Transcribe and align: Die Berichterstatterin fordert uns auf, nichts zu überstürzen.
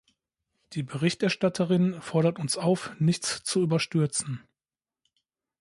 Die 0.73 0.81
Berichterstatterin 0.81 2.01
fordert 2.01 2.39
uns 2.39 2.57
auf, 2.57 2.89
nichts 2.97 3.43
zu 3.43 3.61
überstürzen. 3.61 4.41